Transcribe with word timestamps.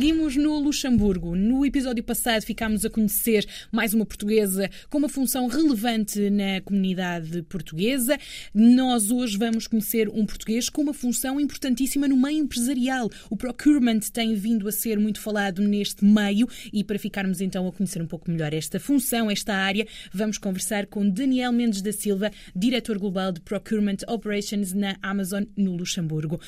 Seguimos 0.00 0.34
no 0.34 0.58
Luxemburgo. 0.58 1.34
No 1.34 1.66
episódio 1.66 2.02
passado 2.02 2.42
ficámos 2.42 2.86
a 2.86 2.90
conhecer 2.90 3.44
mais 3.70 3.92
uma 3.92 4.06
portuguesa 4.06 4.70
com 4.88 4.96
uma 4.96 5.08
função 5.08 5.46
relevante 5.46 6.30
na 6.30 6.60
comunidade 6.62 7.42
portuguesa. 7.42 8.16
Nós 8.54 9.10
hoje 9.10 9.36
vamos 9.36 9.66
conhecer 9.66 10.08
um 10.08 10.24
português 10.24 10.70
com 10.70 10.80
uma 10.80 10.94
função 10.94 11.40
importantíssima 11.40 12.08
no 12.08 12.16
meio 12.16 12.38
empresarial. 12.38 13.10
O 13.28 13.36
procurement 13.36 14.00
tem 14.12 14.34
vindo 14.36 14.66
a 14.68 14.72
ser 14.72 14.98
muito 14.98 15.20
falado 15.20 15.60
neste 15.60 16.04
meio 16.04 16.48
e 16.72 16.82
para 16.82 16.98
ficarmos 16.98 17.40
então 17.40 17.68
a 17.68 17.72
conhecer 17.72 18.00
um 18.00 18.06
pouco 18.06 18.30
melhor 18.30 18.54
esta 18.54 18.80
função, 18.80 19.30
esta 19.30 19.54
área, 19.54 19.86
vamos 20.14 20.38
conversar 20.38 20.86
com 20.86 21.10
Daniel 21.10 21.52
Mendes 21.52 21.82
da 21.82 21.92
Silva, 21.92 22.30
diretor 22.56 22.96
global 22.96 23.32
de 23.32 23.40
Procurement 23.40 23.98
Operations 24.08 24.72
na 24.72 24.96
Amazon 25.02 25.44
no 25.56 25.76
Luxemburgo. 25.76 26.40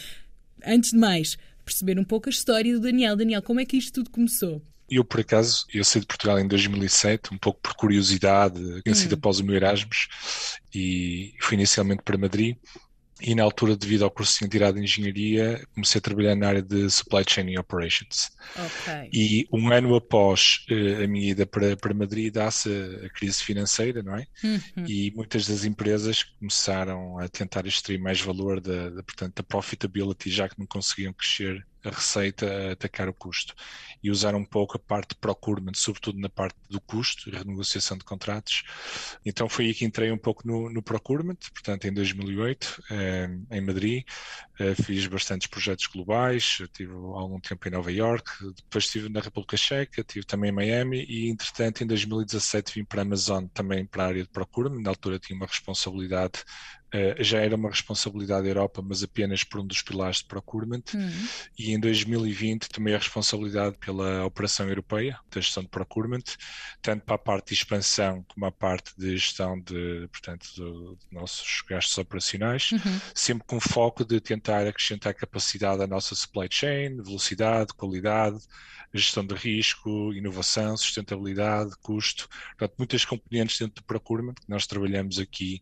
Antes 0.65 0.93
de 0.93 0.97
mais, 0.97 1.37
perceber 1.65 1.99
um 1.99 2.05
pouco 2.05 2.29
a 2.29 2.31
história 2.31 2.73
do 2.75 2.81
Daniel. 2.81 3.17
Daniel, 3.17 3.43
como 3.43 3.61
é 3.61 3.65
que 3.65 3.77
isto 3.77 3.93
tudo 3.93 4.11
começou? 4.11 4.63
Eu, 4.91 5.05
por 5.05 5.21
acaso, 5.21 5.65
eu 5.73 5.85
saí 5.85 6.03
de 6.03 6.07
Portugal 6.07 6.39
em 6.39 6.47
2007, 6.47 7.33
um 7.33 7.39
pouco 7.39 7.61
por 7.63 7.75
curiosidade, 7.75 8.83
tinha 8.83 8.95
sido 8.95 9.15
após 9.15 9.41
o 9.41 9.45
meu 9.45 9.57
Erasmus, 9.57 10.09
e 10.75 11.33
fui 11.41 11.55
inicialmente 11.55 12.03
para 12.03 12.19
Madrid, 12.19 12.57
e 13.25 13.35
na 13.35 13.43
altura, 13.43 13.77
devido 13.77 14.05
ao 14.05 14.11
curso 14.11 14.49
tirado 14.49 14.75
de 14.75 14.83
Engenharia, 14.83 15.65
comecei 15.75 15.99
a 15.99 16.03
trabalhar 16.03 16.35
na 16.35 16.49
área 16.49 16.63
de 16.63 16.91
Supply 16.91 17.25
Chain 17.29 17.51
e 17.51 17.59
Operations. 17.59 18.31
Ok. 18.57 19.11
E 19.13 19.49
um 19.53 19.73
ano 19.73 19.95
após 19.95 20.65
uh, 20.71 21.05
a 21.05 21.07
minha 21.07 21.31
ida 21.31 21.47
para, 21.47 21.77
para 21.77 21.95
Madrid, 21.95 22.33
dá-se 22.33 22.69
a 23.05 23.09
crise 23.11 23.43
financeira, 23.43 24.03
não 24.03 24.17
é? 24.17 24.27
Uhum. 24.43 24.87
E 24.87 25.13
muitas 25.15 25.47
das 25.47 25.65
empresas 25.65 26.23
começaram 26.23 27.19
a 27.19 27.29
tentar 27.29 27.67
extrair 27.67 27.99
mais 27.99 28.21
valor 28.21 28.61
da, 28.61 28.91
da, 28.91 29.03
portanto, 29.03 29.37
da 29.37 29.43
profitability, 29.43 30.31
já 30.31 30.49
que 30.49 30.59
não 30.59 30.67
conseguiam 30.67 31.13
crescer 31.13 31.65
a 31.85 31.91
receita 31.91 32.47
a 32.47 32.73
atacar 32.73 33.09
o 33.09 33.15
custo. 33.15 33.55
E 34.03 34.11
usar 34.11 34.35
um 34.35 34.45
pouco 34.45 34.77
a 34.77 34.81
parte 34.81 35.11
de 35.11 35.17
procurement, 35.17 35.75
sobretudo 35.75 36.19
na 36.19 36.29
parte 36.29 36.57
do 36.69 36.81
custo 36.81 37.31
renegociação 37.31 37.97
de 37.97 38.05
contratos. 38.05 38.63
Então 39.25 39.49
foi 39.49 39.67
aí 39.67 39.75
que 39.75 39.85
entrei 39.85 40.11
um 40.11 40.19
pouco 40.19 40.47
no, 40.47 40.69
no 40.71 40.83
procurement, 40.83 41.37
portanto 41.53 41.87
em 41.87 41.93
2008, 41.93 42.83
eh, 42.91 43.31
em 43.51 43.61
Madrid, 43.61 44.05
eh, 44.59 44.75
fiz 44.75 45.07
bastantes 45.07 45.47
projetos 45.47 45.87
globais, 45.87 46.59
tive 46.73 46.93
algum 46.93 47.41
tempo 47.41 47.69
em 47.69 47.71
Nova 47.71 47.93
York, 47.93 48.31
depois 48.57 48.85
estive 48.85 49.09
na 49.09 49.21
República 49.21 49.57
Checa, 49.57 50.01
estive 50.01 50.27
também 50.27 50.51
em 50.51 50.55
Miami 50.55 51.05
e 51.09 51.29
entretanto 51.31 51.83
em 51.83 51.87
2017 51.87 52.75
vim 52.75 52.85
para 52.85 53.03
a 53.03 53.05
Amazon 53.05 53.47
também 53.47 53.87
para 53.87 54.05
a 54.05 54.07
área 54.09 54.23
de 54.23 54.29
procurement, 54.29 54.83
na 54.83 54.91
altura 54.91 55.19
tinha 55.19 55.37
uma 55.37 55.47
responsabilidade 55.47 56.45
Uh, 56.93 57.23
já 57.23 57.39
era 57.39 57.57
uma 57.57 57.71
responsabilidade 57.71 58.43
da 58.43 58.49
Europa, 58.49 58.83
mas 58.85 59.03
apenas 59.03 59.43
por 59.43 59.61
um 59.61 59.67
dos 59.67 59.81
pilares 59.81 60.19
de 60.19 60.25
procurement. 60.27 60.83
Uhum. 60.95 61.29
E 61.59 61.73
em 61.73 61.81
2020 61.81 62.69
tomei 62.69 62.95
a 62.95 62.99
responsabilidade 62.99 63.77
pela 63.79 64.25
operação 64.27 64.69
europeia 64.69 65.19
da 65.31 65.41
gestão 65.41 65.63
de 65.63 65.71
procurement, 65.71 66.23
tanto 66.83 67.05
para 67.05 67.15
a 67.15 67.19
parte 67.19 67.49
de 67.49 67.55
expansão 67.55 68.25
como 68.29 68.45
a 68.47 68.53
parte 68.53 68.93
de 68.99 69.17
gestão 69.17 69.59
de, 69.59 70.07
portanto, 70.13 70.47
de, 70.55 70.63
de 70.63 71.15
nossos 71.15 71.63
gastos 71.69 71.97
operacionais, 71.97 72.73
Uhum. 72.73 73.01
sempre 73.15 73.47
com 73.47 73.61
foco 73.61 74.05
de 74.05 74.21
tentar 74.21 74.67
acrescentar 74.67 75.15
capacidade 75.15 75.83
à 75.83 75.87
nossa 75.87 76.15
supply 76.15 76.49
chain, 76.51 77.03
velocidade, 77.03 77.73
qualidade, 77.75 78.39
gestão 78.95 79.25
de 79.25 79.35
risco, 79.35 80.13
inovação, 80.13 80.77
sustentabilidade, 80.77 81.73
custo, 81.83 82.29
portanto, 82.51 82.75
muitas 82.79 83.05
componentes 83.05 83.59
dentro 83.59 83.77
do 83.77 83.85
procurement 83.85 84.35
que 84.35 84.49
nós 84.49 84.67
trabalhamos 84.67 85.19
aqui 85.19 85.61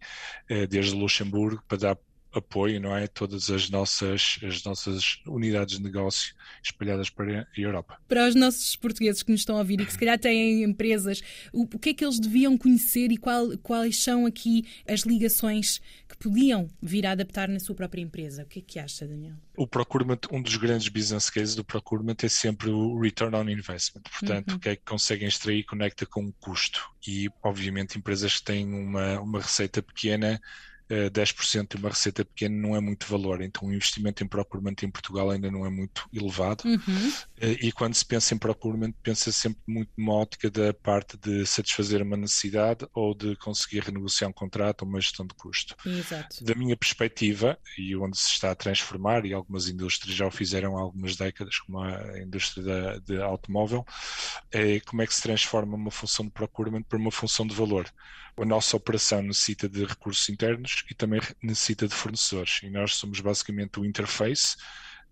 eh, 0.48 0.66
desde 0.66 0.94
Luxemburgo 1.24 1.62
para 1.68 1.78
dar 1.78 1.98
apoio 2.32 2.80
não 2.80 2.96
é, 2.96 3.02
a 3.04 3.08
todas 3.08 3.50
as 3.50 3.68
nossas, 3.70 4.38
as 4.44 4.62
nossas 4.62 5.18
unidades 5.26 5.78
de 5.78 5.82
negócio 5.82 6.32
espalhadas 6.62 7.10
para 7.10 7.40
a 7.40 7.60
Europa. 7.60 7.98
Para 8.06 8.28
os 8.28 8.36
nossos 8.36 8.76
portugueses 8.76 9.20
que 9.24 9.32
nos 9.32 9.40
estão 9.40 9.56
a 9.56 9.58
ouvir 9.58 9.80
e 9.80 9.84
que 9.84 9.90
se 9.90 9.98
calhar 9.98 10.16
têm 10.16 10.62
empresas, 10.62 11.20
o, 11.52 11.62
o 11.62 11.76
que 11.78 11.88
é 11.88 11.94
que 11.94 12.04
eles 12.04 12.20
deviam 12.20 12.56
conhecer 12.56 13.10
e 13.10 13.16
qual- 13.16 13.58
quais 13.58 14.00
são 14.04 14.26
aqui 14.26 14.64
as 14.86 15.00
ligações 15.00 15.80
que 16.08 16.16
podiam 16.18 16.70
vir 16.80 17.04
a 17.04 17.10
adaptar 17.10 17.48
na 17.48 17.58
sua 17.58 17.74
própria 17.74 18.00
empresa? 18.00 18.44
O 18.44 18.46
que 18.46 18.60
é 18.60 18.62
que 18.64 18.78
acha, 18.78 19.08
Daniel? 19.08 19.34
O 19.56 19.66
procurement, 19.66 20.20
um 20.30 20.40
dos 20.40 20.54
grandes 20.54 20.86
business 20.88 21.28
cases 21.30 21.56
do 21.56 21.64
procurement 21.64 22.14
é 22.22 22.28
sempre 22.28 22.70
o 22.70 22.96
return 23.00 23.34
on 23.34 23.48
investment. 23.50 24.02
Portanto, 24.04 24.50
Uhum. 24.52 24.56
o 24.56 24.60
que 24.60 24.68
é 24.68 24.76
que 24.76 24.82
conseguem 24.84 25.26
extrair 25.26 25.64
conecta 25.64 26.06
com 26.06 26.24
o 26.26 26.32
custo. 26.34 26.80
E, 27.08 27.28
obviamente, 27.42 27.98
empresas 27.98 28.38
que 28.38 28.44
têm 28.44 28.72
uma, 28.72 29.18
uma 29.20 29.40
receita 29.40 29.82
pequena, 29.82 30.40
eh, 30.90 31.08
10% 31.10 31.76
de 31.76 31.76
uma 31.76 31.88
receita 31.90 32.24
pequena 32.24 32.56
não 32.56 32.76
é 32.76 32.80
muito 32.80 33.06
valor. 33.06 33.40
Então, 33.42 33.68
o 33.68 33.72
investimento 33.72 34.24
em 34.24 34.28
procurement 34.28 34.74
em 34.82 34.90
Portugal 34.90 35.30
ainda 35.30 35.50
não 35.50 35.64
é 35.64 35.70
muito 35.70 36.08
elevado. 36.12 36.64
Uhum. 36.66 37.12
Eh, 37.40 37.56
E 37.68 37.72
quando 37.72 37.94
se 37.94 38.04
pensa 38.04 38.34
em 38.34 38.38
procurement, 38.38 38.92
pensa 39.02 39.30
sempre 39.32 39.60
muito 39.66 39.90
numa 39.96 40.14
ótica 40.14 40.50
da 40.50 40.74
parte 40.74 41.16
de 41.18 41.46
satisfazer 41.46 42.02
uma 42.02 42.16
necessidade 42.16 42.86
ou 42.92 43.14
de 43.14 43.36
conseguir 43.36 43.80
renegociar 43.84 44.28
um 44.30 44.34
contrato 44.34 44.82
ou 44.82 44.88
uma 44.88 45.00
gestão 45.00 45.26
de 45.26 45.34
custo. 45.34 45.76
Exato. 45.86 46.44
Da 46.44 46.54
minha 46.54 46.76
perspectiva, 46.76 47.58
e 47.78 47.94
onde 47.96 48.18
se 48.18 48.28
está 48.30 48.50
a 48.50 48.54
transformar, 48.56 49.24
e 49.24 49.32
algumas 49.32 49.68
indústrias 49.68 50.16
já 50.16 50.26
o 50.26 50.30
fizeram 50.30 50.76
há 50.76 50.80
algumas 50.80 51.16
décadas, 51.16 51.58
como 51.60 51.80
a 51.80 52.18
indústria 52.20 52.64
da, 52.64 52.98
de 52.98 53.22
automóvel, 53.22 53.84
é 54.50 54.80
como 54.80 55.02
é 55.02 55.06
que 55.06 55.14
se 55.14 55.22
transforma 55.22 55.76
uma 55.76 55.90
função 55.90 56.24
de 56.26 56.32
procurement 56.32 56.82
para 56.82 56.98
uma 56.98 57.10
função 57.12 57.46
de 57.46 57.54
valor. 57.54 57.90
A 58.40 58.44
nossa 58.44 58.76
operação 58.76 59.22
necessita 59.22 59.68
de 59.68 59.84
recursos 59.84 60.28
internos 60.28 60.84
e 60.90 60.94
também 60.94 61.20
necessita 61.42 61.86
de 61.86 61.94
fornecedores. 61.94 62.60
E 62.62 62.70
nós 62.70 62.94
somos 62.94 63.20
basicamente 63.20 63.78
o 63.78 63.84
interface 63.84 64.56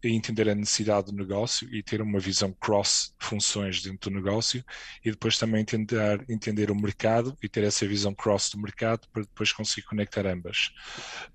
e 0.02 0.12
entender 0.12 0.48
a 0.48 0.54
necessidade 0.54 1.10
do 1.10 1.16
negócio 1.16 1.68
e 1.74 1.82
ter 1.82 2.00
uma 2.00 2.20
visão 2.20 2.52
cross 2.52 3.12
funções 3.18 3.82
dentro 3.82 4.10
do 4.10 4.16
negócio 4.16 4.64
e 5.04 5.10
depois 5.10 5.36
também 5.36 5.64
tentar 5.64 6.24
entender 6.28 6.70
o 6.70 6.74
mercado 6.74 7.36
e 7.42 7.48
ter 7.48 7.64
essa 7.64 7.86
visão 7.86 8.14
cross 8.14 8.50
do 8.50 8.60
mercado 8.60 9.08
para 9.12 9.22
depois 9.22 9.52
conseguir 9.52 9.86
conectar 9.86 10.24
ambas. 10.26 10.70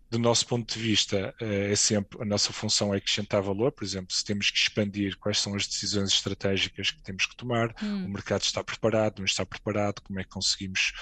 Do 0.09 0.17
nosso 0.19 0.47
ponto 0.47 0.73
de 0.73 0.79
vista, 0.79 1.33
eh, 1.41 1.71
é 1.71 1.75
sempre 1.75 2.21
a 2.21 2.25
nossa 2.25 2.53
função 2.53 2.93
é 2.93 2.97
acrescentar 2.97 3.41
valor, 3.41 3.71
por 3.71 3.83
exemplo, 3.83 4.13
se 4.15 4.23
temos 4.23 4.49
que 4.51 4.57
expandir, 4.59 5.17
quais 5.17 5.39
são 5.39 5.55
as 5.55 5.67
decisões 5.67 6.13
estratégicas 6.13 6.91
que 6.91 7.01
temos 7.01 7.25
que 7.25 7.35
tomar, 7.35 7.73
Hum. 7.81 8.05
o 8.05 8.09
mercado 8.09 8.43
está 8.43 8.63
preparado, 8.63 9.17
não 9.19 9.25
está 9.25 9.45
preparado, 9.45 10.01
como 10.03 10.19
é 10.19 10.23
que 10.23 10.29
conseguimos 10.29 10.93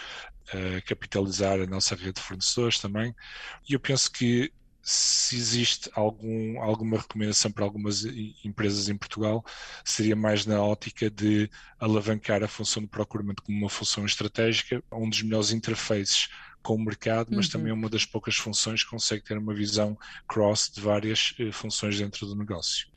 eh, 0.53 0.81
capitalizar 0.81 1.59
a 1.61 1.65
nossa 1.67 1.95
rede 1.95 2.13
de 2.13 2.21
fornecedores 2.21 2.79
também. 2.79 3.13
E 3.69 3.73
eu 3.73 3.79
penso 3.79 4.11
que 4.11 4.51
se 4.83 5.35
existe 5.35 5.89
algum, 5.93 6.59
alguma 6.61 6.97
recomendação 6.97 7.51
para 7.51 7.63
algumas 7.63 8.03
empresas 8.43 8.89
em 8.89 8.97
Portugal, 8.97 9.43
seria 9.85 10.15
mais 10.15 10.45
na 10.45 10.61
ótica 10.63 11.09
de 11.09 11.49
alavancar 11.79 12.43
a 12.43 12.47
função 12.47 12.81
de 12.83 12.89
procurement 12.89 13.35
como 13.43 13.57
uma 13.59 13.69
função 13.69 14.05
estratégica, 14.05 14.83
um 14.91 15.07
dos 15.09 15.21
melhores 15.21 15.51
interfaces 15.51 16.27
com 16.63 16.75
o 16.75 16.83
mercado, 16.83 17.29
mas 17.31 17.47
Uhum. 17.47 17.49
também 17.49 17.71
uma 17.71 17.89
das 17.89 18.05
poucas 18.05 18.35
funções 18.35 18.83
que 18.83 18.89
consegue 18.89 19.23
ter 19.23 19.37
uma 19.37 19.53
visão 19.53 19.95
cross 20.27 20.71
de 20.73 20.81
várias 20.81 21.33
eh, 21.39 21.51
funções 21.51 21.97
dentro 21.99 22.25
do 22.27 22.35
negócio. 22.35 22.90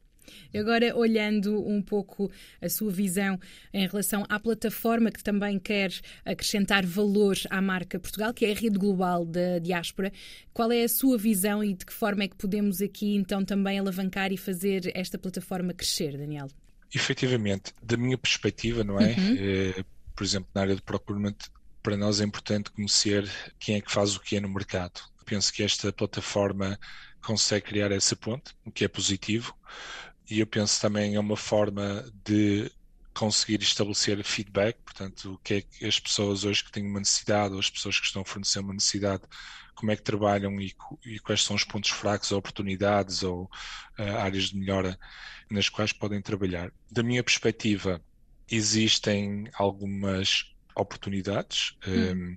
E 0.53 0.59
Agora, 0.59 0.97
olhando 0.97 1.67
um 1.67 1.83
pouco 1.83 2.31
a 2.61 2.69
sua 2.69 2.91
visão 2.91 3.39
em 3.73 3.87
relação 3.87 4.25
à 4.29 4.41
plataforma 4.41 5.11
que 5.11 5.23
também 5.23 5.59
quer 5.59 5.93
acrescentar 6.25 6.87
valor 6.87 7.37
à 7.51 7.61
marca 7.61 7.99
Portugal, 7.99 8.33
que 8.33 8.47
é 8.47 8.53
a 8.53 8.55
rede 8.55 8.79
global 8.79 9.25
da 9.25 9.59
diáspora, 9.59 10.13
qual 10.53 10.73
é 10.73 10.85
a 10.85 10.89
sua 10.89 11.19
visão 11.19 11.63
e 11.63 11.75
de 11.75 11.85
que 11.85 11.93
forma 11.93 12.25
é 12.25 12.29
que 12.29 12.37
podemos 12.37 12.81
aqui 12.81 13.15
então 13.15 13.45
também 13.45 13.79
alavancar 13.79 14.33
e 14.33 14.37
fazer 14.37 14.91
esta 14.95 15.19
plataforma 15.19 15.75
crescer, 15.75 16.17
Daniel? 16.17 16.49
Efetivamente, 16.95 17.73
da 17.83 17.97
minha 17.97 18.17
perspectiva, 18.17 18.85
não 18.85 19.01
é? 19.01 19.15
Uhum. 19.15 19.37
Eh, 19.39 19.85
por 20.15 20.25
exemplo, 20.25 20.49
na 20.55 20.61
área 20.63 20.77
de 20.77 20.83
procurement, 20.83 21.37
para 21.83 21.97
nós 21.97 22.21
é 22.21 22.25
importante 22.25 22.71
conhecer 22.71 23.29
quem 23.59 23.77
é 23.77 23.81
que 23.81 23.93
faz 23.93 24.17
o 24.17 24.21
que 24.21 24.37
é 24.37 24.41
no 24.41 24.49
mercado. 24.49 25.01
Penso 25.27 25.53
que 25.53 25.63
esta 25.63 25.93
plataforma 25.93 26.79
consegue 27.25 27.67
criar 27.67 27.91
essa 27.91 28.15
ponte, 28.15 28.53
o 28.65 28.71
que 28.71 28.85
é 28.85 28.89
positivo, 28.89 29.55
e 30.29 30.41
eu 30.41 30.47
penso 30.47 30.81
também 30.81 31.15
é 31.15 31.21
uma 31.21 31.37
forma 31.37 32.05
de 32.25 32.71
conseguir 33.13 33.63
estabelecer 33.63 34.23
feedback, 34.25 34.77
portanto, 34.85 35.35
o 35.35 35.39
que 35.39 35.55
é 35.55 35.61
que 35.61 35.87
as 35.87 36.01
pessoas 36.01 36.45
hoje 36.45 36.65
que 36.65 36.73
têm 36.73 36.85
uma 36.85 36.99
necessidade, 36.99 37.55
ou 37.55 37.61
as 37.61 37.71
pessoas 37.71 38.01
que 38.01 38.07
estão 38.07 38.23
a 38.23 38.25
fornecer 38.25 38.59
uma 38.59 38.75
necessidade, 38.75 39.23
como 39.75 39.93
é 39.93 39.97
que 39.97 40.03
trabalham 40.03 40.61
e, 40.61 40.75
e 41.07 41.19
quais 41.21 41.43
são 41.45 41.55
os 41.55 41.65
pontos 41.65 41.91
fracos, 41.91 42.33
ou 42.33 42.39
oportunidades 42.39 43.23
ou 43.23 43.49
ah, 43.97 44.23
áreas 44.23 44.45
de 44.45 44.57
melhora 44.57 44.99
nas 45.51 45.69
quais 45.69 45.93
podem 45.93 46.21
trabalhar. 46.21 46.73
Da 46.91 47.03
minha 47.03 47.23
perspectiva, 47.23 48.03
existem 48.51 49.49
algumas 49.55 50.53
oportunidades 50.77 51.77
um, 51.87 52.37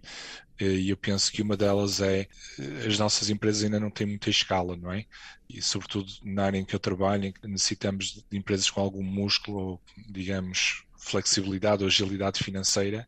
e 0.66 0.90
eu 0.90 0.98
penso 0.98 1.32
que 1.32 1.42
uma 1.42 1.58
delas 1.58 2.02
é 2.02 2.28
eh, 2.60 2.88
as 2.88 2.98
nossas 3.00 3.30
empresas 3.30 3.64
ainda 3.64 3.80
não 3.80 3.92
têm 3.92 4.08
muita 4.08 4.30
escala, 4.30 4.76
não 4.76 4.92
é? 4.92 5.06
E 5.50 5.62
sobretudo 5.62 6.12
na 6.24 6.46
área 6.46 6.58
em 6.58 6.66
que 6.66 6.76
eu 6.76 6.80
trabalho, 6.80 7.34
necessitamos 7.44 8.26
de 8.30 8.38
empresas 8.38 8.70
com 8.70 8.82
algum 8.82 9.04
músculo 9.04 9.82
digamos, 10.10 10.84
flexibilidade 10.98 11.84
ou 11.84 11.88
agilidade 11.88 12.44
financeira, 12.44 13.08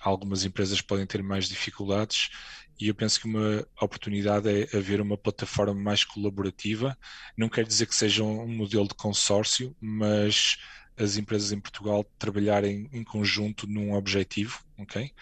algumas 0.00 0.44
empresas 0.44 0.80
podem 0.80 1.06
ter 1.06 1.22
mais 1.22 1.48
dificuldades 1.48 2.30
e 2.80 2.88
eu 2.88 2.94
penso 2.94 3.20
que 3.20 3.26
uma 3.26 3.66
oportunidade 3.80 4.48
é 4.48 4.76
haver 4.76 5.00
uma 5.00 5.18
plataforma 5.18 5.74
mais 5.74 6.04
colaborativa. 6.04 6.96
Não 7.36 7.48
quer 7.48 7.66
dizer 7.66 7.86
que 7.86 7.94
seja 7.94 8.22
um 8.22 8.46
modelo 8.46 8.86
de 8.86 8.94
consórcio, 8.94 9.76
mas 9.80 10.58
as 10.98 11.16
empresas 11.16 11.52
em 11.52 11.60
Portugal 11.60 12.04
trabalharem 12.18 12.88
em 12.92 13.04
conjunto 13.04 13.66
num 13.66 13.94
objetivo, 13.94 14.60
ok? 14.78 15.12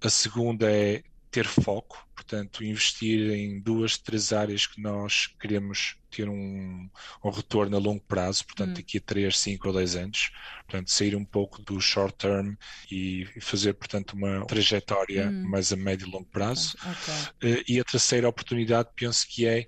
A 0.00 0.10
segunda 0.10 0.70
é 0.70 1.02
ter 1.34 1.46
foco, 1.48 2.06
portanto, 2.14 2.62
investir 2.62 3.32
em 3.32 3.58
duas, 3.58 3.98
três 3.98 4.32
áreas 4.32 4.68
que 4.68 4.80
nós 4.80 5.26
queremos 5.40 5.96
ter 6.08 6.28
um, 6.28 6.88
um 7.24 7.30
retorno 7.30 7.76
a 7.76 7.80
longo 7.80 8.02
prazo, 8.02 8.46
portanto, 8.46 8.70
hum. 8.70 8.74
daqui 8.74 8.98
a 8.98 9.00
3, 9.00 9.36
5 9.36 9.66
ou 9.66 9.74
10 9.74 9.96
anos, 9.96 10.30
portanto, 10.64 10.92
sair 10.92 11.16
um 11.16 11.24
pouco 11.24 11.60
do 11.60 11.80
short 11.80 12.16
term 12.16 12.54
e 12.88 13.26
fazer, 13.40 13.72
portanto, 13.72 14.12
uma 14.12 14.46
trajetória 14.46 15.28
hum. 15.28 15.42
mais 15.48 15.72
a 15.72 15.76
médio 15.76 16.06
e 16.06 16.10
longo 16.12 16.26
prazo. 16.26 16.76
Okay. 16.78 17.52
Uh, 17.52 17.64
e 17.66 17.80
a 17.80 17.84
terceira 17.84 18.28
oportunidade, 18.28 18.90
penso 18.94 19.26
que 19.28 19.44
é 19.44 19.66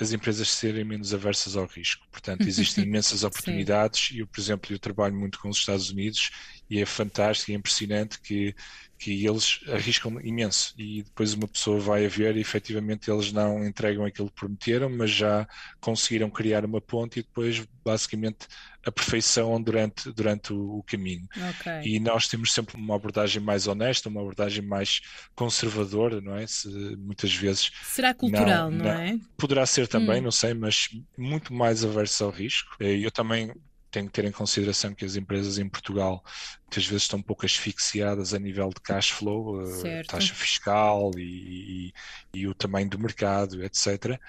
as 0.00 0.12
empresas 0.12 0.50
serem 0.50 0.84
menos 0.84 1.12
aversas 1.12 1.56
ao 1.56 1.66
risco. 1.66 2.06
Portanto, 2.10 2.42
existem 2.48 2.84
imensas 2.84 3.24
oportunidades 3.24 4.10
e 4.12 4.20
eu, 4.20 4.26
por 4.26 4.40
exemplo, 4.40 4.72
eu 4.72 4.78
trabalho 4.78 5.14
muito 5.14 5.38
com 5.40 5.48
os 5.48 5.58
Estados 5.58 5.90
Unidos 5.90 6.30
e 6.70 6.80
é 6.80 6.86
fantástico 6.86 7.50
e 7.50 7.54
impressionante 7.54 8.20
que 8.20 8.54
que 8.98 9.24
eles 9.24 9.60
arriscam 9.68 10.20
imenso 10.22 10.74
e 10.76 11.04
depois 11.04 11.32
uma 11.32 11.46
pessoa 11.46 11.78
vai 11.78 12.04
a 12.04 12.08
ver 12.08 12.36
e 12.36 12.40
efetivamente 12.40 13.08
eles 13.08 13.32
não 13.32 13.64
entregam 13.64 14.04
aquilo 14.04 14.28
que 14.28 14.34
prometeram, 14.34 14.90
mas 14.90 15.10
já 15.10 15.46
conseguiram 15.80 16.28
criar 16.28 16.64
uma 16.64 16.80
ponte 16.80 17.20
e 17.20 17.22
depois 17.22 17.64
basicamente 17.84 18.48
aperfeiçoam 18.84 19.62
durante, 19.62 20.10
durante 20.12 20.52
o, 20.52 20.78
o 20.78 20.82
caminho. 20.82 21.28
Okay. 21.60 21.94
E 21.94 22.00
nós 22.00 22.26
temos 22.26 22.52
sempre 22.52 22.76
uma 22.76 22.96
abordagem 22.96 23.40
mais 23.40 23.68
honesta, 23.68 24.08
uma 24.08 24.20
abordagem 24.20 24.64
mais 24.64 25.00
conservadora, 25.34 26.20
não 26.20 26.34
é? 26.34 26.46
Se, 26.46 26.68
muitas 26.96 27.32
vezes. 27.32 27.70
Será 27.84 28.12
cultural, 28.12 28.68
não, 28.70 28.78
não, 28.78 28.84
não 28.84 29.00
é? 29.00 29.18
Poderá 29.36 29.64
ser 29.64 29.86
também, 29.86 30.20
hum. 30.20 30.24
não 30.24 30.32
sei, 30.32 30.54
mas 30.54 30.88
muito 31.16 31.54
mais 31.54 31.84
averso 31.84 32.24
ao 32.24 32.30
risco. 32.30 32.76
Eu 32.80 33.12
também 33.12 33.52
tem 33.90 34.06
que 34.06 34.12
ter 34.12 34.24
em 34.24 34.32
consideração 34.32 34.94
que 34.94 35.04
as 35.04 35.16
empresas 35.16 35.58
em 35.58 35.68
Portugal 35.68 36.22
muitas 36.62 36.86
vezes 36.86 37.04
estão 37.04 37.18
um 37.18 37.22
pouco 37.22 37.46
asfixiadas 37.46 38.34
a 38.34 38.38
nível 38.38 38.68
de 38.68 38.80
cash 38.80 39.10
flow, 39.10 39.62
eh, 39.86 40.02
taxa 40.02 40.34
fiscal 40.34 41.10
e, 41.16 41.92
e, 42.32 42.40
e, 42.40 42.46
o 42.46 42.54
tamanho 42.54 42.90
do 42.90 42.98
mercado, 42.98 43.64
etc. 43.64 44.20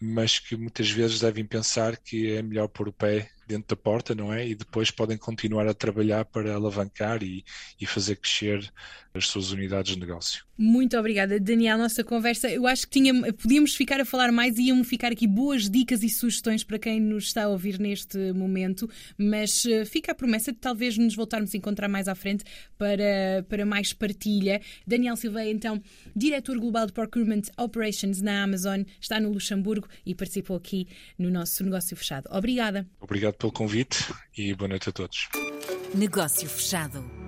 Mas 0.00 0.38
que 0.38 0.56
muitas 0.56 0.90
vezes 0.90 1.20
devem 1.20 1.44
pensar 1.44 1.96
que 1.96 2.32
é 2.32 2.42
melhor 2.42 2.68
pôr 2.68 2.88
o 2.88 2.92
pé 2.92 3.30
dentro 3.46 3.68
da 3.68 3.76
porta, 3.76 4.14
não 4.14 4.32
é? 4.32 4.46
E 4.46 4.54
depois 4.54 4.90
podem 4.90 5.16
continuar 5.16 5.66
a 5.66 5.74
trabalhar 5.74 6.24
para 6.24 6.54
alavancar 6.54 7.22
e, 7.22 7.44
e 7.80 7.86
fazer 7.86 8.16
crescer 8.16 8.72
as 9.14 9.28
suas 9.28 9.52
unidades 9.52 9.94
de 9.94 10.00
negócio. 10.00 10.44
Muito 10.58 10.96
obrigada, 10.98 11.38
Daniel. 11.38 11.78
Nossa 11.78 12.02
conversa, 12.02 12.50
eu 12.50 12.66
acho 12.66 12.82
que 12.82 12.90
tinha, 13.00 13.32
podíamos 13.32 13.74
ficar 13.74 14.00
a 14.00 14.04
falar 14.04 14.32
mais 14.32 14.58
e 14.58 14.64
iam 14.64 14.82
ficar 14.82 15.12
aqui 15.12 15.26
boas 15.26 15.70
dicas 15.70 16.02
e 16.02 16.08
sugestões 16.08 16.64
para 16.64 16.78
quem 16.78 17.00
nos 17.00 17.26
está 17.26 17.44
a 17.44 17.48
ouvir 17.48 17.78
neste 17.78 18.32
momento, 18.32 18.90
mas 19.16 19.64
uh, 19.64 19.86
fica 19.86 20.12
a 20.12 20.14
promessa 20.14 20.52
de 20.52 20.58
talvez 20.58 20.98
nos 20.98 21.14
voltarmos 21.14 21.54
a 21.54 21.58
encontrar 21.58 21.88
mais 21.88 22.08
à 22.08 22.14
frente 22.14 22.44
para, 22.76 23.44
para 23.48 23.64
mais 23.64 23.92
partilha. 23.92 24.60
Daniel 24.84 25.16
Silveira, 25.16 25.50
então, 25.50 25.80
diretor 26.14 26.58
global 26.58 26.86
de 26.86 26.92
Procurement 26.92 27.42
Operations 27.56 28.20
na 28.20 28.42
Amazon, 28.42 28.82
está 29.00 29.20
no 29.20 29.30
Luxemburgo 29.30 29.88
e 30.04 30.14
participou 30.14 30.56
aqui 30.56 30.88
no 31.16 31.30
nosso 31.30 31.62
negócio 31.62 31.96
fechado. 31.96 32.28
Obrigada. 32.32 32.86
Obrigado 33.34 33.36
pelo 33.36 33.52
convite 33.52 34.14
e 34.36 34.54
boa 34.54 34.68
noite 34.68 34.88
a 34.88 34.92
todos. 34.92 35.28
Negócio 35.94 36.48
fechado. 36.48 37.23